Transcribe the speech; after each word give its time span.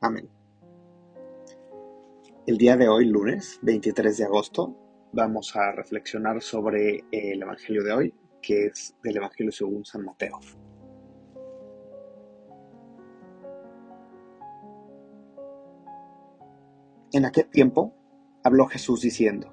Amén. 0.00 0.28
El 2.46 2.56
día 2.56 2.76
de 2.76 2.88
hoy, 2.88 3.06
lunes 3.06 3.58
23 3.62 4.16
de 4.18 4.24
agosto, 4.26 4.76
vamos 5.12 5.56
a 5.56 5.72
reflexionar 5.72 6.40
sobre 6.40 7.04
el 7.10 7.42
Evangelio 7.42 7.82
de 7.82 7.92
hoy, 7.92 8.14
que 8.40 8.66
es 8.66 8.94
del 9.02 9.16
Evangelio 9.16 9.50
según 9.50 9.84
San 9.84 10.04
Mateo. 10.04 10.38
En 17.12 17.24
aquel 17.24 17.48
tiempo 17.50 17.92
habló 18.44 18.66
Jesús 18.66 19.00
diciendo, 19.00 19.52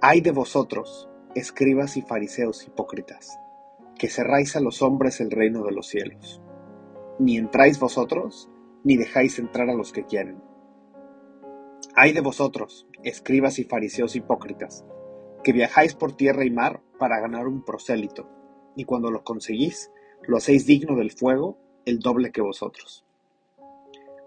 Ay 0.00 0.20
de 0.20 0.32
vosotros, 0.32 1.08
escribas 1.36 1.96
y 1.96 2.02
fariseos 2.02 2.66
hipócritas, 2.66 3.38
que 3.96 4.08
cerráis 4.08 4.56
a 4.56 4.60
los 4.60 4.82
hombres 4.82 5.20
el 5.20 5.30
reino 5.30 5.62
de 5.62 5.70
los 5.70 5.86
cielos. 5.86 6.42
Ni 7.20 7.36
entráis 7.36 7.78
vosotros, 7.78 8.50
ni 8.84 8.96
dejáis 8.96 9.38
entrar 9.38 9.68
a 9.70 9.74
los 9.74 9.92
que 9.92 10.04
quieren. 10.04 10.42
Ay 11.94 12.12
de 12.12 12.20
vosotros, 12.20 12.86
escribas 13.02 13.58
y 13.58 13.64
fariseos 13.64 14.16
hipócritas, 14.16 14.84
que 15.44 15.52
viajáis 15.52 15.94
por 15.94 16.12
tierra 16.12 16.44
y 16.44 16.50
mar 16.50 16.80
para 16.98 17.20
ganar 17.20 17.46
un 17.46 17.64
prosélito, 17.64 18.28
y 18.76 18.84
cuando 18.84 19.10
lo 19.10 19.24
conseguís, 19.24 19.90
lo 20.22 20.36
hacéis 20.36 20.66
digno 20.66 20.96
del 20.96 21.10
fuego, 21.10 21.58
el 21.84 21.98
doble 21.98 22.30
que 22.32 22.40
vosotros. 22.40 23.04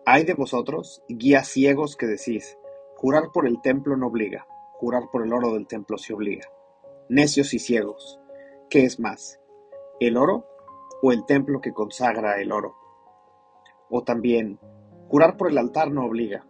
Ay 0.06 0.24
de 0.24 0.36
vosotros, 0.36 1.02
guías 1.10 1.48
ciegos 1.48 1.96
que 1.96 2.06
decís, 2.06 2.58
jurar 2.96 3.32
por 3.34 3.48
el 3.48 3.62
templo 3.62 3.98
no 3.98 4.08
obliga, 4.08 4.46
jurar 4.74 5.10
por 5.12 5.26
el 5.26 5.34
oro 5.34 5.54
del 5.54 5.68
templo 5.68 5.98
se 5.98 6.14
obliga. 6.14 6.48
Necios 7.10 7.54
y 7.54 7.60
ciegos, 7.60 8.20
¿qué 8.70 8.84
es 8.84 9.00
más? 9.00 9.40
¿El 10.00 10.18
oro 10.18 10.46
o 11.02 11.12
el 11.12 11.26
templo 11.26 11.62
que 11.62 11.74
consagra 11.74 12.40
el 12.42 12.52
oro? 12.52 12.76
O 13.90 14.04
también, 14.04 14.60
jurar 15.10 15.38
por 15.38 15.50
el 15.50 15.58
altar 15.58 15.92
no 15.92 16.06
obliga. 16.06 16.46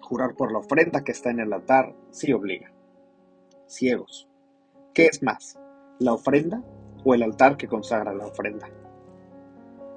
Jurar 0.00 0.34
por 0.34 0.52
la 0.52 0.58
ofrenda 0.58 1.04
que 1.04 1.12
está 1.12 1.30
en 1.30 1.40
el 1.40 1.52
altar 1.52 1.94
sí 2.10 2.32
obliga. 2.32 2.72
Ciegos. 3.66 4.28
¿Qué 4.94 5.06
es 5.06 5.22
más? 5.22 5.58
¿La 5.98 6.12
ofrenda 6.12 6.62
o 7.04 7.14
el 7.14 7.22
altar 7.22 7.56
que 7.56 7.68
consagra 7.68 8.12
la 8.12 8.26
ofrenda? 8.26 8.68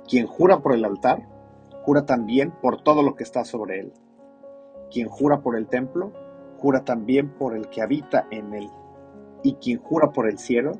Quien 0.08 0.28
jura 0.28 0.60
por 0.60 0.74
el 0.74 0.86
altar, 0.86 1.28
jura 1.84 2.06
también 2.06 2.52
por 2.62 2.82
todo 2.82 3.04
lo 3.04 3.16
que 3.16 3.24
está 3.24 3.44
sobre 3.44 3.80
él. 3.80 3.94
Quien 4.92 5.10
jura 5.10 5.42
por 5.42 5.56
el 5.56 5.68
templo, 5.68 6.14
jura 6.58 6.84
también 6.84 7.30
por 7.38 7.56
el 7.56 7.70
que 7.70 7.82
habita 7.82 8.28
en 8.32 8.54
él. 8.54 8.70
Y 9.44 9.56
quien 9.56 9.80
jura 9.80 10.12
por 10.12 10.28
el 10.30 10.38
cielo, 10.38 10.74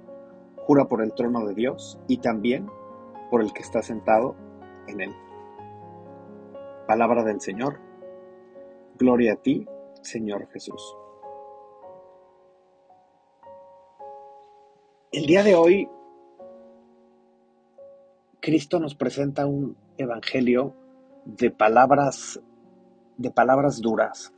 jura 0.58 0.86
por 0.86 1.02
el 1.02 1.14
trono 1.14 1.46
de 1.46 1.54
Dios 1.54 2.00
y 2.08 2.18
también 2.18 2.68
por 3.30 3.42
el 3.42 3.54
que 3.54 3.62
está 3.62 3.82
sentado 3.82 4.36
en 4.88 5.02
él. 5.02 5.16
Palabra 6.88 7.24
del 7.24 7.42
Señor. 7.42 7.80
Gloria 9.00 9.34
a 9.34 9.36
ti, 9.38 9.68
Señor 10.02 10.48
Jesús. 10.52 10.96
El 15.12 15.26
día 15.26 15.44
de 15.44 15.56
hoy, 15.56 15.90
Cristo 18.40 18.80
nos 18.80 18.94
presenta 18.94 19.48
un 19.48 19.76
evangelio 19.98 20.76
de 21.26 21.50
palabras 21.50 22.40
de 23.18 23.32
palabras 23.32 23.82
duras. 23.82 24.32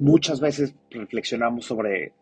Muchas 0.00 0.40
veces 0.40 0.74
reflexionamos 0.90 1.66
sobre, 1.66 2.12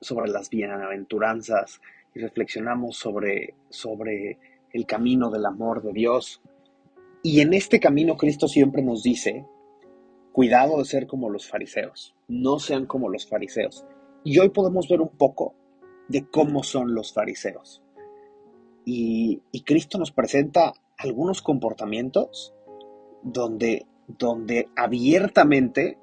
sobre 0.00 0.30
las 0.30 0.50
bienaventuranzas 0.50 1.80
y 2.14 2.20
reflexionamos 2.20 2.96
sobre, 2.96 3.54
sobre 3.70 4.38
el 4.72 4.86
camino 4.86 5.30
del 5.30 5.46
amor 5.46 5.82
de 5.82 5.92
Dios 5.92 6.40
y 7.30 7.42
en 7.42 7.52
este 7.52 7.78
camino 7.78 8.16
Cristo 8.16 8.48
siempre 8.48 8.82
nos 8.82 9.02
dice, 9.02 9.44
cuidado 10.32 10.78
de 10.78 10.86
ser 10.86 11.06
como 11.06 11.28
los 11.28 11.46
fariseos, 11.46 12.16
no 12.26 12.58
sean 12.58 12.86
como 12.86 13.10
los 13.10 13.26
fariseos. 13.26 13.84
Y 14.24 14.38
hoy 14.38 14.48
podemos 14.48 14.88
ver 14.88 15.02
un 15.02 15.10
poco 15.10 15.54
de 16.08 16.26
cómo 16.26 16.62
son 16.62 16.94
los 16.94 17.12
fariseos. 17.12 17.82
Y, 18.86 19.42
Cristo 19.66 19.98
nos 19.98 20.10
presenta 20.10 20.72
algunos 20.96 21.42
comportamientos 21.42 22.54
donde, 23.22 23.84
donde 24.06 24.70
abiertamente 24.74 25.98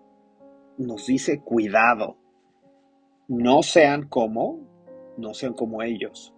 nos 0.77 1.07
dice, 1.07 1.41
cuidado, 1.41 2.17
no 3.27 3.63
sean 3.63 4.07
como, 4.07 4.59
no 5.17 5.33
sean 5.33 5.55
como 5.55 5.81
ellos. 5.81 6.35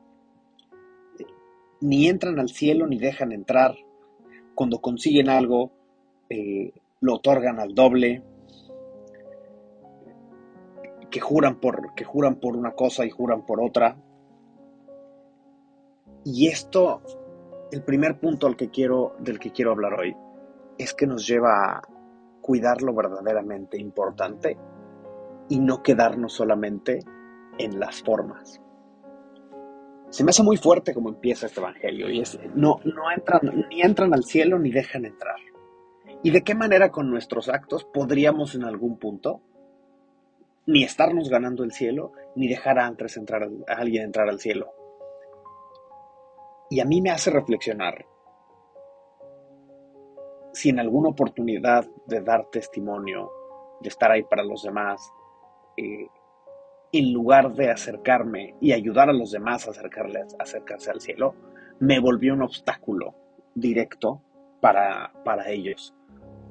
Ni 1.81 2.07
entran 2.07 2.39
al 2.39 2.47
cielo 2.47 2.87
ni 2.87 2.97
dejan 2.99 3.33
entrar 3.33 3.75
cuando 4.57 4.79
consiguen 4.79 5.29
algo, 5.29 5.69
eh, 6.31 6.73
lo 7.01 7.17
otorgan 7.17 7.59
al 7.59 7.75
doble, 7.75 8.23
que 11.11 11.19
juran, 11.19 11.59
por, 11.59 11.93
que 11.93 12.03
juran 12.03 12.39
por 12.39 12.55
una 12.55 12.71
cosa 12.71 13.05
y 13.05 13.11
juran 13.11 13.45
por 13.45 13.61
otra. 13.61 13.95
Y 16.25 16.47
esto, 16.47 17.03
el 17.71 17.83
primer 17.83 18.19
punto 18.19 18.47
al 18.47 18.55
que 18.55 18.71
quiero, 18.71 19.15
del 19.19 19.37
que 19.37 19.51
quiero 19.51 19.73
hablar 19.73 19.93
hoy, 19.93 20.17
es 20.79 20.95
que 20.95 21.05
nos 21.05 21.27
lleva 21.27 21.75
a 21.75 21.81
cuidar 22.41 22.81
lo 22.81 22.95
verdaderamente 22.95 23.77
importante 23.77 24.57
y 25.49 25.59
no 25.59 25.83
quedarnos 25.83 26.33
solamente 26.33 27.01
en 27.59 27.79
las 27.79 28.01
formas 28.01 28.59
se 30.09 30.23
me 30.23 30.29
hace 30.29 30.43
muy 30.43 30.57
fuerte 30.57 30.93
como 30.93 31.09
empieza 31.09 31.47
este 31.47 31.59
evangelio 31.59 32.09
y 32.09 32.21
es 32.21 32.39
no 32.55 32.79
no 32.85 33.11
entran 33.11 33.65
ni 33.69 33.81
entran 33.81 34.13
al 34.13 34.23
cielo 34.23 34.57
ni 34.59 34.71
dejan 34.71 35.05
entrar. 35.05 35.35
¿Y 36.23 36.31
de 36.31 36.43
qué 36.43 36.55
manera 36.55 36.91
con 36.91 37.09
nuestros 37.09 37.49
actos 37.49 37.85
podríamos 37.85 38.55
en 38.55 38.63
algún 38.63 38.97
punto 38.97 39.41
ni 40.65 40.83
estarnos 40.83 41.29
ganando 41.29 41.63
el 41.63 41.71
cielo 41.71 42.11
ni 42.35 42.47
dejar 42.47 42.79
a, 42.79 42.85
antes 42.85 43.17
entrar, 43.17 43.43
a 43.43 43.73
alguien 43.73 44.03
entrar 44.03 44.27
al 44.27 44.39
cielo? 44.39 44.73
Y 46.69 46.79
a 46.79 46.85
mí 46.85 47.01
me 47.01 47.11
hace 47.11 47.29
reflexionar 47.29 48.05
si 50.53 50.69
en 50.69 50.79
alguna 50.79 51.09
oportunidad 51.09 51.85
de 52.07 52.21
dar 52.21 52.47
testimonio, 52.49 53.31
de 53.79 53.89
estar 53.89 54.11
ahí 54.11 54.23
para 54.23 54.43
los 54.43 54.63
demás, 54.63 54.99
eh, 55.77 56.07
en 56.91 57.13
lugar 57.13 57.53
de 57.53 57.71
acercarme 57.71 58.55
y 58.61 58.71
ayudar 58.71 59.09
a 59.09 59.13
los 59.13 59.31
demás 59.31 59.67
a, 59.67 59.71
acercarse 60.39 60.91
al 60.91 61.01
cielo, 61.01 61.35
me 61.79 61.99
volvió 61.99 62.33
un 62.33 62.41
obstáculo 62.41 63.15
directo 63.53 64.21
para, 64.61 65.11
para 65.23 65.49
ellos. 65.49 65.93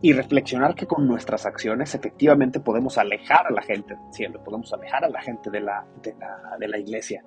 Y 0.03 0.13
reflexionar 0.13 0.75
que 0.75 0.87
con 0.87 1.07
nuestras 1.09 1.47
acciones 1.47 1.95
efectivamente 1.95 2.61
podemos 2.61 2.99
alejar 2.99 3.47
a 3.47 3.51
la 3.51 3.63
gente 3.63 3.95
del 3.95 4.13
cielo, 4.13 4.45
podemos 4.45 4.73
alejar 4.73 5.05
a 5.05 5.09
la 5.09 5.21
gente 5.21 5.51
de 5.51 5.61
la, 5.61 5.87
de 6.03 6.15
la, 6.15 6.57
de 6.59 6.69
la 6.69 6.79
iglesia. 6.79 7.25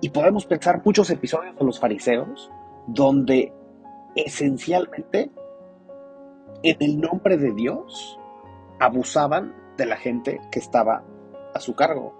Y 0.00 0.08
podemos 0.08 0.46
pensar 0.46 0.82
muchos 0.84 1.10
episodios 1.10 1.56
de 1.56 1.64
los 1.64 1.78
fariseos 1.78 2.50
donde 2.86 3.52
esencialmente 4.16 5.30
en 6.62 6.76
el 6.80 7.00
nombre 7.00 7.36
de 7.36 7.52
Dios 7.52 8.18
abusaban 8.80 9.54
de 9.76 9.86
la 9.86 9.96
gente 9.96 10.40
que 10.50 10.58
estaba 10.58 11.04
su 11.60 11.74
cargo. 11.74 12.14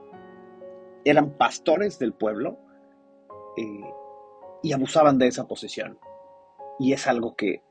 Eran 1.04 1.30
pastores 1.30 1.98
del 1.98 2.12
pueblo, 2.12 2.58
eh, 3.56 3.94
y 4.62 4.72
abusaban 4.72 5.18
de 5.18 5.26
esa 5.26 5.46
posición. 5.46 5.98
Y 6.78 6.92
es 6.92 7.06
algo 7.06 7.34
que, 7.34 7.62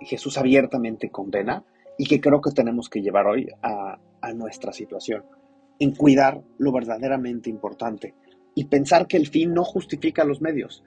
Jesús 0.00 0.38
abiertamente 0.38 1.10
condena 1.10 1.64
y 1.98 2.06
que 2.06 2.20
creo 2.20 2.40
que 2.40 2.52
tenemos 2.52 2.88
que 2.88 3.02
llevar 3.02 3.26
hoy 3.26 3.48
a, 3.62 3.98
a 4.20 4.32
nuestra 4.32 4.72
situación, 4.72 5.24
en 5.80 5.92
cuidar 5.94 6.40
lo 6.56 6.70
verdaderamente 6.70 7.50
importante 7.50 8.14
y 8.54 8.66
pensar 8.66 9.08
que 9.08 9.16
el 9.16 9.26
fin 9.26 9.52
no 9.52 9.64
justifica 9.64 10.24
los 10.24 10.40
medios 10.40 10.84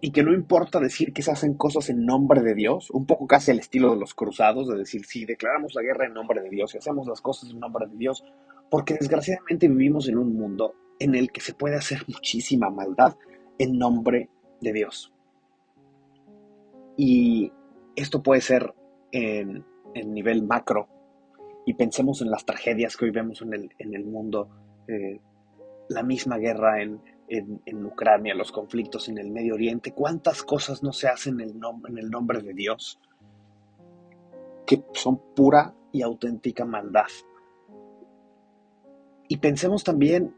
y 0.00 0.10
que 0.10 0.22
no 0.22 0.32
importa 0.32 0.80
decir 0.80 1.12
que 1.12 1.20
se 1.20 1.32
hacen 1.32 1.54
cosas 1.54 1.90
en 1.90 2.06
nombre 2.06 2.42
de 2.42 2.54
Dios, 2.54 2.90
un 2.90 3.04
poco 3.04 3.26
casi 3.26 3.50
al 3.50 3.58
estilo 3.58 3.90
de 3.90 4.00
los 4.00 4.14
cruzados, 4.14 4.68
de 4.68 4.78
decir, 4.78 5.04
sí, 5.04 5.26
declaramos 5.26 5.74
la 5.74 5.82
guerra 5.82 6.06
en 6.06 6.14
nombre 6.14 6.40
de 6.40 6.48
Dios 6.48 6.74
y 6.74 6.78
hacemos 6.78 7.06
las 7.06 7.20
cosas 7.20 7.50
en 7.50 7.60
nombre 7.60 7.86
de 7.88 7.96
Dios, 7.96 8.24
porque 8.70 8.94
desgraciadamente 8.94 9.68
vivimos 9.68 10.08
en 10.08 10.18
un 10.18 10.34
mundo 10.34 10.74
en 10.98 11.14
el 11.14 11.30
que 11.30 11.40
se 11.40 11.54
puede 11.54 11.76
hacer 11.76 12.04
muchísima 12.06 12.70
maldad 12.70 13.16
en 13.58 13.78
nombre 13.78 14.30
de 14.60 14.72
Dios. 14.72 15.12
Y 16.96 17.52
esto 17.94 18.22
puede 18.22 18.40
ser 18.40 18.74
en, 19.12 19.64
nivel 19.94 20.42
macro, 20.42 20.88
y 21.64 21.74
pensemos 21.74 22.20
en 22.22 22.30
las 22.30 22.44
tragedias 22.44 22.96
que 22.96 23.06
hoy 23.06 23.10
vemos 23.10 23.42
en 23.42 23.54
el, 23.54 23.70
en 23.78 23.94
el 23.94 24.04
mundo, 24.04 24.48
eh, 24.86 25.20
la 25.88 26.02
misma 26.02 26.36
guerra 26.36 26.82
en, 26.82 27.00
en, 27.28 27.84
Ucrania, 27.84 28.34
los 28.34 28.52
conflictos 28.52 29.08
en 29.08 29.18
el 29.18 29.30
Medio 29.30 29.54
Oriente, 29.54 29.92
cuántas 29.92 30.42
cosas 30.42 30.82
no 30.82 30.92
se 30.92 31.08
hacen 31.08 31.40
en 31.40 31.50
el, 31.50 31.60
en 31.88 31.98
el 31.98 32.10
nombre 32.10 32.40
de 32.40 32.54
Dios, 32.54 33.00
que 34.66 34.84
son 34.92 35.34
pura 35.34 35.74
y 35.92 36.02
auténtica 36.02 36.64
maldad. 36.64 37.06
Y 39.28 39.38
pensemos 39.38 39.84
también 39.84 40.34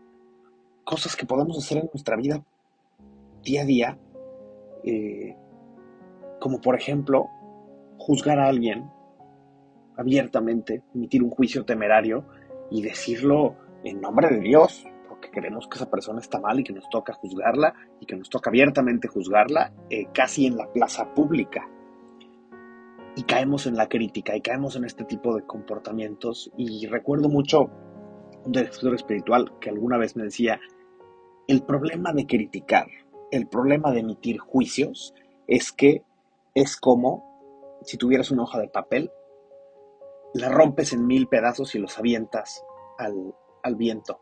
cosas 0.84 1.16
que 1.16 1.26
podemos 1.26 1.58
hacer 1.58 1.78
en 1.78 1.90
nuestra 1.92 2.16
vida 2.16 2.42
día 3.42 3.62
a 3.62 3.64
día, 3.64 3.98
eh, 4.84 5.36
como 6.40 6.60
por 6.60 6.76
ejemplo 6.76 7.28
juzgar 7.98 8.38
a 8.38 8.48
alguien 8.48 8.90
abiertamente, 9.96 10.82
emitir 10.94 11.22
un 11.22 11.30
juicio 11.30 11.64
temerario 11.64 12.24
y 12.70 12.82
decirlo 12.82 13.56
en 13.84 14.00
nombre 14.00 14.28
de 14.28 14.40
Dios, 14.40 14.86
porque 15.08 15.30
creemos 15.30 15.66
que 15.66 15.76
esa 15.76 15.90
persona 15.90 16.20
está 16.20 16.40
mal 16.40 16.60
y 16.60 16.64
que 16.64 16.72
nos 16.72 16.88
toca 16.88 17.12
juzgarla 17.12 17.74
y 18.00 18.06
que 18.06 18.16
nos 18.16 18.30
toca 18.30 18.50
abiertamente 18.50 19.08
juzgarla 19.08 19.72
eh, 19.90 20.06
casi 20.14 20.46
en 20.46 20.56
la 20.56 20.72
plaza 20.72 21.12
pública. 21.14 21.68
Y 23.16 23.24
caemos 23.24 23.66
en 23.66 23.76
la 23.76 23.88
crítica 23.88 24.36
y 24.36 24.40
caemos 24.40 24.76
en 24.76 24.84
este 24.84 25.04
tipo 25.04 25.34
de 25.34 25.42
comportamientos. 25.42 26.52
Y 26.56 26.86
recuerdo 26.86 27.28
mucho 27.28 27.68
un 28.44 28.52
director 28.52 28.94
espiritual 28.94 29.58
que 29.60 29.70
alguna 29.70 29.98
vez 29.98 30.16
me 30.16 30.24
decía, 30.24 30.60
el 31.46 31.62
problema 31.62 32.12
de 32.12 32.26
criticar, 32.26 32.86
el 33.30 33.48
problema 33.48 33.92
de 33.92 34.00
emitir 34.00 34.38
juicios 34.38 35.14
es 35.46 35.72
que 35.72 36.02
es 36.54 36.76
como 36.76 37.28
si 37.82 37.96
tuvieras 37.96 38.30
una 38.30 38.42
hoja 38.42 38.58
de 38.58 38.68
papel, 38.68 39.10
la 40.34 40.48
rompes 40.48 40.92
en 40.92 41.06
mil 41.06 41.26
pedazos 41.28 41.74
y 41.74 41.78
los 41.78 41.98
avientas 41.98 42.64
al, 42.98 43.34
al 43.62 43.76
viento. 43.76 44.18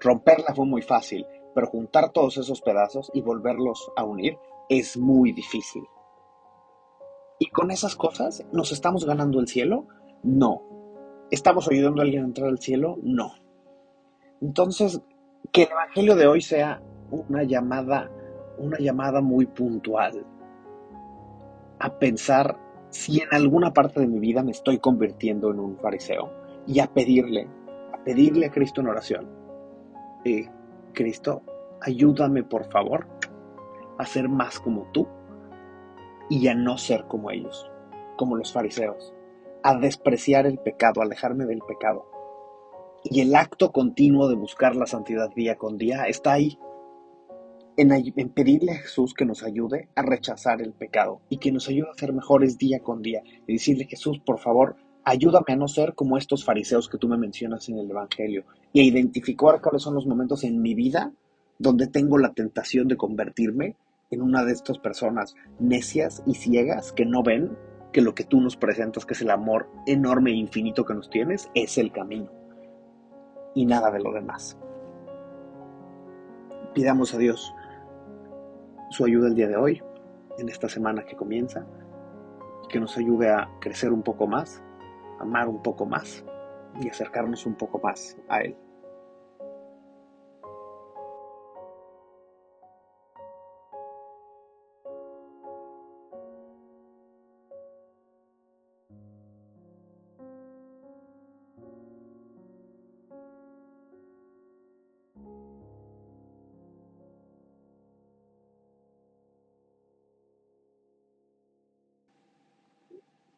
Romperla 0.00 0.54
fue 0.54 0.66
muy 0.66 0.82
fácil, 0.82 1.26
pero 1.54 1.66
juntar 1.66 2.12
todos 2.12 2.38
esos 2.38 2.62
pedazos 2.62 3.10
y 3.12 3.20
volverlos 3.20 3.90
a 3.96 4.04
unir 4.04 4.38
es 4.68 4.96
muy 4.96 5.32
difícil. 5.32 5.84
¿Y 7.38 7.50
con 7.50 7.70
esas 7.70 7.96
cosas 7.96 8.44
nos 8.52 8.72
estamos 8.72 9.04
ganando 9.04 9.40
el 9.40 9.48
cielo? 9.48 9.86
No. 10.22 10.62
¿Estamos 11.30 11.68
ayudando 11.68 12.00
a 12.00 12.04
alguien 12.04 12.22
a 12.22 12.26
entrar 12.26 12.48
al 12.48 12.58
cielo? 12.58 12.98
No. 13.02 13.32
Entonces, 14.40 15.00
que 15.52 15.64
el 15.64 15.70
Evangelio 15.70 16.14
de 16.14 16.26
hoy 16.26 16.40
sea 16.40 16.80
una 17.10 17.42
llamada, 17.42 18.10
una 18.58 18.78
llamada 18.78 19.20
muy 19.20 19.46
puntual 19.46 20.24
a 21.78 21.98
pensar 21.98 22.58
si 22.90 23.20
en 23.20 23.28
alguna 23.32 23.72
parte 23.72 24.00
de 24.00 24.06
mi 24.06 24.18
vida 24.18 24.42
me 24.42 24.52
estoy 24.52 24.78
convirtiendo 24.78 25.50
en 25.50 25.60
un 25.60 25.76
fariseo 25.76 26.30
y 26.66 26.80
a 26.80 26.86
pedirle, 26.86 27.48
a 27.92 28.02
pedirle 28.04 28.46
a 28.46 28.50
Cristo 28.50 28.80
en 28.80 28.88
oración, 28.88 29.28
Cristo, 30.92 31.42
ayúdame 31.80 32.42
por 32.42 32.64
favor 32.70 33.06
a 33.98 34.06
ser 34.06 34.28
más 34.28 34.58
como 34.58 34.90
tú 34.92 35.06
y 36.28 36.48
a 36.48 36.54
no 36.54 36.78
ser 36.78 37.04
como 37.06 37.30
ellos, 37.30 37.70
como 38.16 38.36
los 38.36 38.52
fariseos, 38.52 39.14
a 39.66 39.74
despreciar 39.74 40.46
el 40.46 40.58
pecado, 40.58 41.02
alejarme 41.02 41.44
del 41.44 41.58
pecado. 41.58 42.06
Y 43.02 43.20
el 43.20 43.34
acto 43.34 43.72
continuo 43.72 44.28
de 44.28 44.36
buscar 44.36 44.76
la 44.76 44.86
santidad 44.86 45.28
día 45.34 45.56
con 45.56 45.76
día 45.76 46.04
está 46.04 46.34
ahí, 46.34 46.56
en, 47.76 47.90
en, 47.90 48.28
pedirle 48.28 48.72
a 48.72 48.78
Jesús 48.78 49.12
que 49.12 49.24
nos 49.24 49.42
ayude 49.42 49.88
a 49.96 50.02
rechazar 50.02 50.62
el 50.62 50.72
pecado 50.72 51.20
y 51.28 51.38
que 51.38 51.50
nos 51.50 51.68
ayude 51.68 51.88
a 51.90 51.98
ser 51.98 52.12
mejores 52.12 52.58
día 52.58 52.78
con 52.78 53.02
día. 53.02 53.22
Y 53.48 53.54
decirle, 53.54 53.86
Jesús, 53.86 54.20
por 54.24 54.38
favor, 54.38 54.76
ayúdame 55.02 55.54
a 55.54 55.56
no 55.56 55.66
ser 55.66 55.94
como 55.94 56.16
estos 56.16 56.44
fariseos 56.44 56.88
que 56.88 56.98
tú 56.98 57.08
me 57.08 57.18
mencionas 57.18 57.68
en 57.68 57.78
el 57.78 57.90
Evangelio 57.90 58.44
y 58.72 58.82
a 58.82 58.84
identificar 58.84 59.60
cuáles 59.60 59.82
son 59.82 59.94
los 59.94 60.06
momentos 60.06 60.44
en 60.44 60.62
mi 60.62 60.74
vida 60.74 61.12
donde 61.58 61.88
tengo 61.88 62.18
la 62.18 62.34
tentación 62.34 62.86
de 62.86 62.96
convertirme 62.96 63.74
en 64.12 64.22
una 64.22 64.44
de 64.44 64.52
estas 64.52 64.78
personas 64.78 65.34
necias 65.58 66.22
y 66.24 66.34
ciegas 66.34 66.92
que 66.92 67.04
no 67.04 67.24
ven 67.24 67.50
que 67.96 68.02
lo 68.02 68.14
que 68.14 68.24
tú 68.24 68.42
nos 68.42 68.58
presentas, 68.58 69.06
que 69.06 69.14
es 69.14 69.22
el 69.22 69.30
amor 69.30 69.70
enorme 69.86 70.30
e 70.30 70.34
infinito 70.34 70.84
que 70.84 70.92
nos 70.92 71.08
tienes, 71.08 71.48
es 71.54 71.78
el 71.78 71.92
camino 71.92 72.30
y 73.54 73.64
nada 73.64 73.90
de 73.90 74.00
lo 74.00 74.12
demás. 74.12 74.58
Pidamos 76.74 77.14
a 77.14 77.16
Dios 77.16 77.54
su 78.90 79.06
ayuda 79.06 79.28
el 79.28 79.34
día 79.34 79.48
de 79.48 79.56
hoy, 79.56 79.82
en 80.36 80.50
esta 80.50 80.68
semana 80.68 81.06
que 81.06 81.16
comienza, 81.16 81.66
que 82.68 82.78
nos 82.78 82.98
ayude 82.98 83.30
a 83.30 83.48
crecer 83.62 83.90
un 83.94 84.02
poco 84.02 84.26
más 84.26 84.62
amar 85.18 85.48
un 85.48 85.62
poco 85.62 85.86
más 85.86 86.22
y 86.78 86.90
acercarnos 86.90 87.46
un 87.46 87.54
poco 87.54 87.80
más 87.82 88.14
a 88.28 88.42
Él. 88.42 88.58